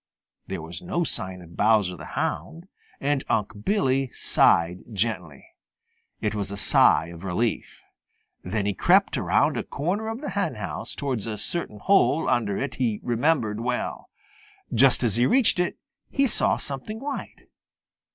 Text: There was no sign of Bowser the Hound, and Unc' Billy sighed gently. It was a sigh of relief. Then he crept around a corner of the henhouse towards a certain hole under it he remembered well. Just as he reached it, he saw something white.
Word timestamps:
There 0.47 0.63
was 0.63 0.81
no 0.81 1.03
sign 1.03 1.43
of 1.43 1.55
Bowser 1.55 1.95
the 1.95 2.05
Hound, 2.17 2.67
and 2.99 3.23
Unc' 3.29 3.63
Billy 3.63 4.09
sighed 4.15 4.79
gently. 4.93 5.45
It 6.21 6.33
was 6.33 6.49
a 6.49 6.57
sigh 6.57 7.09
of 7.13 7.23
relief. 7.23 7.81
Then 8.43 8.65
he 8.65 8.73
crept 8.73 9.15
around 9.15 9.57
a 9.57 9.63
corner 9.63 10.07
of 10.07 10.19
the 10.21 10.31
henhouse 10.31 10.95
towards 10.95 11.27
a 11.27 11.37
certain 11.37 11.77
hole 11.77 12.27
under 12.27 12.57
it 12.57 12.77
he 12.81 12.99
remembered 13.03 13.59
well. 13.59 14.09
Just 14.73 15.03
as 15.03 15.17
he 15.17 15.27
reached 15.27 15.59
it, 15.59 15.77
he 16.09 16.25
saw 16.25 16.57
something 16.57 16.99
white. 16.99 17.41